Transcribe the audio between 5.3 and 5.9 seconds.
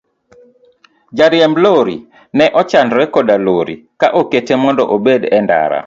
e ndara.